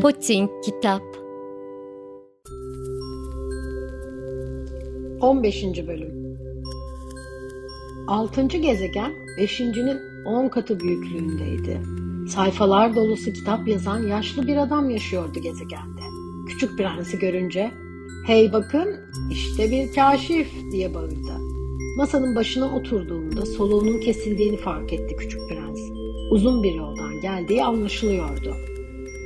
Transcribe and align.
Putin 0.00 0.50
Kitap 0.64 1.02
15. 5.20 5.64
Bölüm 5.86 6.38
6. 8.08 8.42
gezegen 8.46 9.12
5.'nin 9.40 10.24
10 10.24 10.48
katı 10.48 10.80
büyüklüğündeydi. 10.80 11.80
Sayfalar 12.28 12.96
dolusu 12.96 13.32
kitap 13.32 13.68
yazan 13.68 14.02
yaşlı 14.02 14.46
bir 14.46 14.56
adam 14.56 14.90
yaşıyordu 14.90 15.40
gezegende. 15.40 16.02
Küçük 16.48 16.78
prensi 16.78 17.18
görünce 17.18 17.70
''Hey 18.26 18.52
bakın 18.52 18.96
işte 19.30 19.70
bir 19.70 19.94
kaşif'' 19.94 20.72
diye 20.72 20.94
bağırdı. 20.94 21.38
Masanın 21.96 22.36
başına 22.36 22.76
oturduğunda 22.76 23.46
soluğunun 23.46 24.00
kesildiğini 24.00 24.56
fark 24.56 24.92
etti 24.92 25.16
küçük 25.16 25.40
prens. 25.48 25.80
Uzun 26.30 26.62
bir 26.62 26.74
yoldan 26.74 27.20
geldiği 27.20 27.64
anlaşılıyordu. 27.64 28.65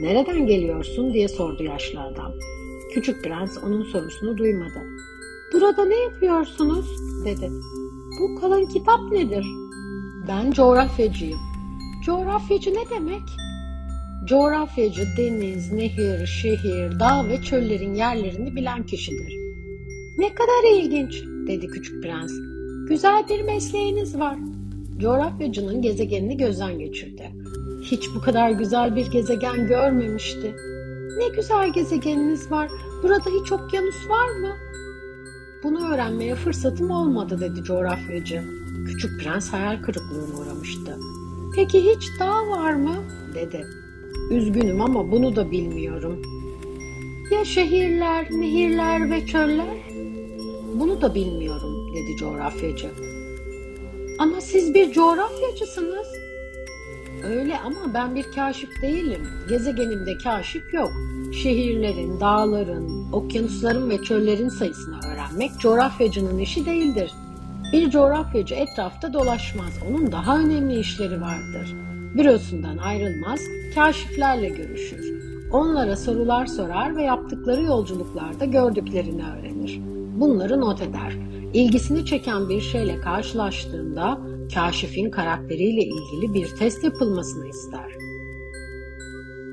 Nereden 0.00 0.46
geliyorsun 0.46 1.14
diye 1.14 1.28
sordu 1.28 1.62
yaşlı 1.62 2.00
adam. 2.00 2.32
Küçük 2.94 3.24
prens 3.24 3.58
onun 3.64 3.82
sorusunu 3.82 4.38
duymadı. 4.38 4.82
Burada 5.52 5.84
ne 5.84 5.96
yapıyorsunuz 5.96 6.86
dedi. 7.24 7.50
Bu 8.20 8.40
kalın 8.40 8.66
kitap 8.66 9.12
nedir? 9.12 9.46
Ben 10.28 10.50
coğrafyacıyım. 10.50 11.38
Coğrafyacı 12.04 12.74
ne 12.74 12.90
demek? 12.90 13.22
Coğrafyacı 14.24 15.02
deniz, 15.16 15.72
nehir, 15.72 16.26
şehir, 16.26 17.00
dağ 17.00 17.28
ve 17.28 17.42
çöllerin 17.42 17.94
yerlerini 17.94 18.56
bilen 18.56 18.86
kişidir. 18.86 19.34
Ne 20.18 20.34
kadar 20.34 20.76
ilginç 20.76 21.24
dedi 21.46 21.66
küçük 21.66 22.02
prens. 22.02 22.32
Güzel 22.88 23.24
bir 23.28 23.42
mesleğiniz 23.42 24.18
var. 24.18 24.38
Coğrafyacının 24.98 25.82
gezegenini 25.82 26.36
gözden 26.36 26.78
geçirdi. 26.78 27.30
Hiç 27.80 28.14
bu 28.14 28.20
kadar 28.20 28.50
güzel 28.50 28.96
bir 28.96 29.10
gezegen 29.10 29.66
görmemişti. 29.66 30.54
Ne 31.18 31.28
güzel 31.28 31.72
gezegeniniz 31.72 32.50
var. 32.50 32.70
Burada 33.02 33.30
hiç 33.40 33.52
okyanus 33.52 34.08
var 34.08 34.28
mı? 34.28 34.56
Bunu 35.62 35.92
öğrenmeye 35.92 36.34
fırsatım 36.34 36.90
olmadı 36.90 37.40
dedi 37.40 37.62
coğrafyacı. 37.62 38.42
Küçük 38.86 39.20
prens 39.20 39.52
hayal 39.52 39.82
kırıklığına 39.82 40.38
uğramıştı. 40.38 40.98
Peki 41.56 41.80
hiç 41.80 42.08
dağ 42.20 42.48
var 42.48 42.72
mı? 42.72 42.94
dedi. 43.34 43.66
Üzgünüm 44.30 44.80
ama 44.80 45.10
bunu 45.12 45.36
da 45.36 45.50
bilmiyorum. 45.50 46.22
Ya 47.30 47.44
şehirler, 47.44 48.30
nehirler 48.30 49.10
ve 49.10 49.26
çöller? 49.26 49.76
Bunu 50.74 51.00
da 51.02 51.14
bilmiyorum 51.14 51.94
dedi 51.94 52.16
coğrafyacı. 52.16 52.90
Ama 54.18 54.40
siz 54.40 54.74
bir 54.74 54.92
coğrafyacısınız. 54.92 56.06
Öyle 57.24 57.58
ama 57.58 57.94
ben 57.94 58.14
bir 58.14 58.32
kaşif 58.34 58.82
değilim. 58.82 59.28
Gezegenimde 59.48 60.18
kaşif 60.24 60.74
yok. 60.74 60.92
Şehirlerin, 61.42 62.20
dağların, 62.20 63.12
okyanusların 63.12 63.90
ve 63.90 64.02
çöllerin 64.02 64.48
sayısını 64.48 64.96
öğrenmek 65.12 65.50
coğrafyacının 65.60 66.38
işi 66.38 66.66
değildir. 66.66 67.10
Bir 67.72 67.90
coğrafyacı 67.90 68.54
etrafta 68.54 69.12
dolaşmaz. 69.12 69.78
Onun 69.90 70.12
daha 70.12 70.38
önemli 70.38 70.78
işleri 70.78 71.20
vardır. 71.20 71.74
Bürosundan 72.14 72.78
ayrılmaz, 72.78 73.40
kaşiflerle 73.74 74.48
görüşür. 74.48 75.20
Onlara 75.52 75.96
sorular 75.96 76.46
sorar 76.46 76.96
ve 76.96 77.02
yaptıkları 77.02 77.62
yolculuklarda 77.62 78.44
gördüklerini 78.44 79.22
öğrenir. 79.22 79.80
Bunları 80.20 80.60
not 80.60 80.82
eder. 80.82 81.12
İlgisini 81.54 82.06
çeken 82.06 82.48
bir 82.48 82.60
şeyle 82.60 83.00
karşılaştığında 83.00 84.18
kaşifin 84.54 85.10
karakteriyle 85.10 85.82
ilgili 85.82 86.34
bir 86.34 86.56
test 86.56 86.84
yapılmasını 86.84 87.48
ister. 87.48 87.92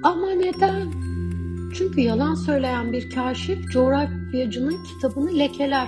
Ama 0.04 0.32
neden? 0.32 0.92
Çünkü 1.74 2.02
yalan 2.02 2.36
söyleyen 2.36 2.94
bir 2.94 3.10
kaşif 3.10 3.72
coğrafyacının 3.72 4.84
kitabını 4.84 5.40
lekeler. 5.40 5.88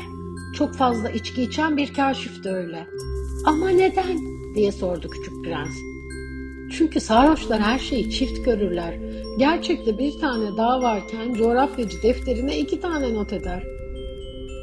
Çok 0.55 0.75
fazla 0.75 1.09
içki 1.09 1.43
içen 1.43 1.77
bir 1.77 1.93
kaşif 1.93 2.43
de 2.43 2.49
öyle. 2.49 2.87
Ama 3.45 3.69
neden? 3.69 4.17
diye 4.55 4.71
sordu 4.71 5.09
küçük 5.09 5.45
prens. 5.45 5.77
Çünkü 6.77 6.99
sarhoşlar 6.99 7.61
her 7.61 7.79
şeyi 7.79 8.11
çift 8.11 8.45
görürler. 8.45 8.99
Gerçekte 9.37 9.97
bir 9.97 10.19
tane 10.19 10.57
dağ 10.57 10.81
varken 10.81 11.33
coğrafyacı 11.33 12.03
defterine 12.03 12.59
iki 12.59 12.79
tane 12.81 13.13
not 13.13 13.33
eder. 13.33 13.63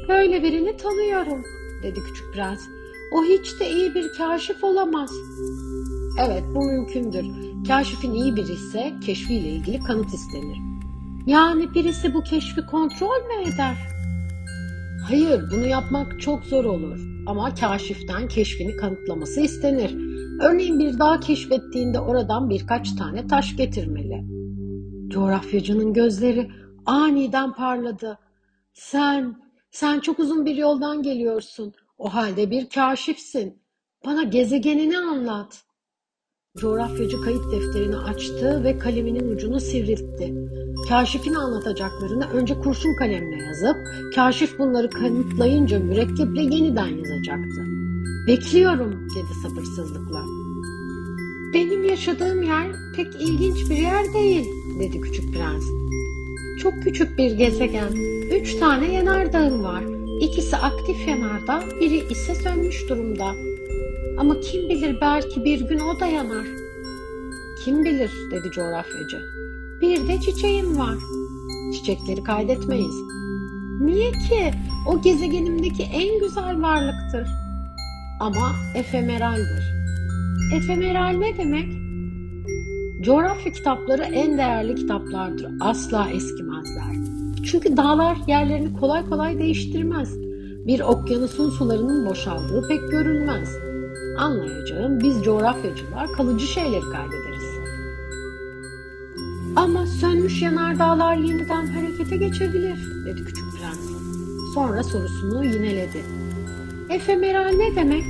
Böyle 0.07 0.43
birini 0.43 0.77
tanıyorum 0.77 1.43
dedi 1.83 1.99
küçük 2.07 2.33
prens. 2.33 2.59
O 3.11 3.23
hiç 3.23 3.59
de 3.59 3.69
iyi 3.71 3.95
bir 3.95 4.13
kaşif 4.13 4.63
olamaz. 4.63 5.11
Evet 6.19 6.43
bu 6.55 6.65
mümkündür. 6.65 7.25
Kaşifin 7.67 8.13
iyi 8.13 8.35
biri 8.35 8.51
ise 8.51 8.93
keşfiyle 9.05 9.49
ilgili 9.49 9.79
kanıt 9.79 10.13
istenir. 10.13 10.57
Yani 11.25 11.73
birisi 11.73 12.13
bu 12.13 12.23
keşfi 12.23 12.65
kontrol 12.65 13.07
mü 13.27 13.49
eder? 13.53 13.75
Hayır 15.07 15.41
bunu 15.51 15.65
yapmak 15.67 16.21
çok 16.21 16.43
zor 16.43 16.65
olur. 16.65 16.99
Ama 17.27 17.55
kaşiften 17.55 18.27
keşfini 18.27 18.75
kanıtlaması 18.75 19.41
istenir. 19.41 19.95
Örneğin 20.41 20.79
bir 20.79 20.99
dağ 20.99 21.19
keşfettiğinde 21.19 21.99
oradan 21.99 22.49
birkaç 22.49 22.93
tane 22.95 23.27
taş 23.27 23.55
getirmeli. 23.55 24.25
Coğrafyacının 25.09 25.93
gözleri 25.93 26.51
aniden 26.85 27.53
parladı. 27.53 28.17
Sen, 28.73 29.35
sen 29.71 29.99
çok 29.99 30.19
uzun 30.19 30.45
bir 30.45 30.55
yoldan 30.55 31.03
geliyorsun. 31.03 31.73
O 31.97 32.13
halde 32.13 32.51
bir 32.51 32.69
kaşifsin. 32.69 33.61
Bana 34.05 34.23
gezegenini 34.23 34.97
anlat. 34.97 35.63
Coğrafyacı 36.57 37.21
kayıt 37.21 37.51
defterini 37.51 37.97
açtı 37.97 38.63
ve 38.63 38.77
kaleminin 38.77 39.35
ucunu 39.35 39.59
sivriltti. 39.59 40.33
Kaşifin 40.89 41.33
anlatacaklarını 41.33 42.29
önce 42.29 42.59
kurşun 42.59 42.95
kalemle 42.95 43.43
yazıp, 43.43 43.77
kaşif 44.15 44.59
bunları 44.59 44.89
kanıtlayınca 44.89 45.79
mürekkeple 45.79 46.41
yeniden 46.41 46.87
yazacaktı. 46.87 47.65
Bekliyorum 48.27 49.07
dedi 49.15 49.33
sabırsızlıkla. 49.43 50.23
Benim 51.53 51.83
yaşadığım 51.83 52.43
yer 52.43 52.67
pek 52.95 53.15
ilginç 53.15 53.69
bir 53.69 53.77
yer 53.77 54.13
değil 54.13 54.45
dedi 54.79 55.01
küçük 55.01 55.33
prens. 55.33 55.63
Çok 56.59 56.83
küçük 56.83 57.17
bir 57.17 57.31
gezegen. 57.31 57.91
Üç 58.31 58.55
tane 58.55 58.93
yanardağım 58.93 59.63
var. 59.63 59.96
İkisi 60.21 60.57
aktif 60.57 61.07
yanardağ, 61.07 61.63
biri 61.81 62.11
ise 62.11 62.35
sönmüş 62.35 62.89
durumda. 62.89 63.35
Ama 64.17 64.39
kim 64.39 64.69
bilir 64.69 64.97
belki 65.01 65.43
bir 65.45 65.61
gün 65.61 65.79
o 65.79 65.99
da 65.99 66.05
yanar. 66.05 66.47
Kim 67.65 67.85
bilir 67.85 68.11
dedi 68.31 68.51
coğrafyacı. 68.55 69.21
Bir 69.81 70.07
de 70.07 70.21
çiçeğim 70.21 70.77
var. 70.77 70.97
Çiçekleri 71.73 72.23
kaydetmeyiz. 72.23 72.95
Niye 73.81 74.11
ki? 74.11 74.53
O 74.87 75.01
gezegenimdeki 75.01 75.83
en 75.83 76.19
güzel 76.19 76.61
varlıktır. 76.61 77.27
Ama 78.19 78.51
efemeraldir. 78.75 79.73
Efemeral 80.55 81.17
ne 81.17 81.37
demek? 81.37 81.73
Coğrafya 83.01 83.51
kitapları 83.51 84.03
en 84.03 84.37
değerli 84.37 84.75
kitaplardır. 84.75 85.47
Asla 85.59 86.09
eskimezler. 86.09 87.16
Çünkü 87.45 87.77
dağlar 87.77 88.17
yerlerini 88.27 88.73
kolay 88.79 89.09
kolay 89.09 89.39
değiştirmez. 89.39 90.19
Bir 90.67 90.79
okyanusun 90.79 91.49
sularının 91.49 92.09
boşaldığı 92.09 92.67
pek 92.67 92.91
görülmez. 92.91 93.49
Anlayacağım 94.17 94.99
biz 94.99 95.23
coğrafyacılar 95.23 96.11
kalıcı 96.11 96.45
şeyleri 96.45 96.81
kaydederiz. 96.81 97.57
Ama 99.55 99.85
sönmüş 99.85 100.41
yanardağlar 100.41 101.15
yeniden 101.15 101.67
harekete 101.67 102.17
geçebilir 102.17 102.77
dedi 103.05 103.23
küçük 103.25 103.45
prens. 103.51 103.79
Sonra 104.53 104.83
sorusunu 104.83 105.45
yineledi. 105.45 106.03
Efemeral 106.89 107.49
ne 107.49 107.75
demek? 107.75 108.03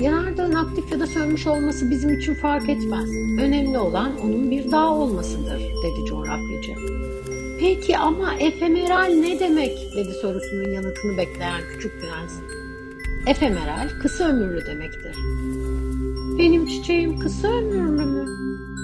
Yanardağın 0.00 0.54
aktif 0.54 0.92
ya 0.92 1.00
da 1.00 1.06
sönmüş 1.06 1.46
olması 1.46 1.90
bizim 1.90 2.18
için 2.18 2.34
fark 2.34 2.68
etmez. 2.68 3.10
Önemli 3.40 3.78
olan 3.78 4.18
onun 4.24 4.50
bir 4.50 4.70
dağ 4.70 4.90
olmasıdır 4.90 5.60
dedi 5.60 6.04
coğrafyacı. 6.08 6.72
Peki 7.60 7.98
ama 7.98 8.34
efemeral 8.34 9.12
ne 9.14 9.40
demek 9.40 9.78
dedi 9.96 10.12
sorusunun 10.22 10.70
yanıtını 10.70 11.16
bekleyen 11.16 11.60
küçük 11.72 11.92
prens. 12.00 12.32
Efemeral 13.26 13.88
kısa 14.02 14.24
ömürlü 14.24 14.66
demektir. 14.66 15.16
Benim 16.38 16.66
çiçeğim 16.66 17.18
kısa 17.18 17.48
ömürlü 17.48 18.04
mü? 18.06 18.26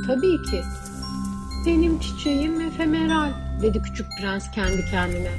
Tabii 0.07 0.43
ki. 0.51 0.63
Benim 1.67 2.01
çiçeğim 2.01 2.61
efemeral 2.61 3.31
dedi 3.63 3.83
küçük 3.83 4.07
prens 4.21 4.51
kendi 4.51 4.85
kendine. 4.91 5.33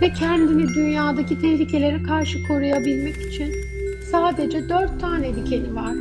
Ve 0.00 0.12
kendini 0.12 0.68
dünyadaki 0.68 1.40
tehlikelere 1.40 2.02
karşı 2.02 2.38
koruyabilmek 2.48 3.16
için 3.16 3.54
sadece 4.10 4.68
dört 4.68 5.00
tane 5.00 5.36
dikeni 5.36 5.74
var. 5.74 5.94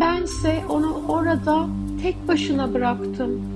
Bense 0.00 0.62
onu 0.68 1.02
orada 1.08 1.68
tek 2.02 2.28
başına 2.28 2.74
bıraktım. 2.74 3.55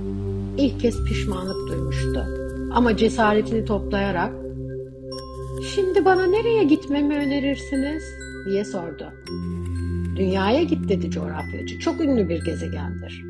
İlk 0.58 0.80
kez 0.80 1.04
pişmanlık 1.04 1.68
duymuştu. 1.68 2.26
Ama 2.72 2.96
cesaretini 2.96 3.64
toplayarak 3.64 4.32
Şimdi 5.74 6.04
bana 6.04 6.26
nereye 6.26 6.64
gitmemi 6.64 7.16
önerirsiniz? 7.16 8.02
diye 8.46 8.64
sordu. 8.64 9.12
Dünyaya 10.16 10.62
git 10.62 10.88
dedi 10.88 11.10
coğrafyacı. 11.10 11.78
Çok 11.78 12.00
ünlü 12.00 12.28
bir 12.28 12.44
gezegendir. 12.44 13.24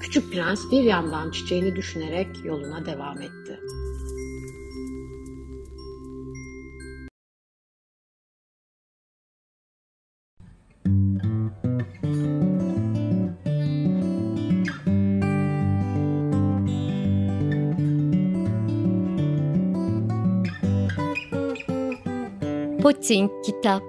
Küçük 0.00 0.32
prens 0.32 0.60
bir 0.72 0.82
yandan 0.82 1.30
çiçeğini 1.30 1.76
düşünerek 1.76 2.28
yoluna 2.44 2.86
devam 2.86 3.20
etti. 3.20 3.60
Poting 22.88 23.28
Kitap 23.44 23.84